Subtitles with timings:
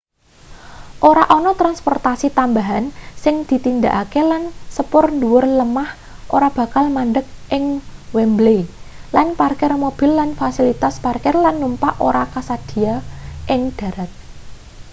[1.11, 2.85] ora ana transportasi tambahan
[3.23, 4.43] sing ditindakake lan
[4.75, 5.89] sepur ndhuwur lemah
[6.35, 7.25] ora bakal mandheg
[7.57, 7.63] ing
[8.15, 8.61] wembley
[9.15, 12.95] lan parkir mobil lan fasilitas parkir-lan-numpak ora kasedhiya
[13.53, 14.11] ing dharat